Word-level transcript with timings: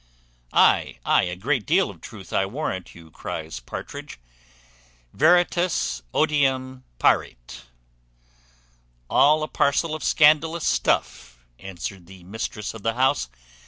"Ay, 0.51 0.97
ay, 1.05 1.25
a 1.25 1.35
great 1.35 1.63
deal 1.63 1.91
of 1.91 2.01
truth, 2.01 2.33
I 2.33 2.47
warrant 2.47 2.95
you," 2.95 3.11
cries 3.11 3.59
Partridge; 3.59 4.19
"Veritas 5.13 6.01
odium 6.11 6.83
parit" 6.97 7.61
"All 9.11 9.43
a 9.43 9.47
parcel 9.47 9.93
of 9.93 10.03
scandalous 10.03 10.65
stuff," 10.65 11.45
answered 11.59 12.07
the 12.07 12.23
mistress 12.23 12.73
of 12.73 12.81
the 12.81 12.95
house. 12.95 13.29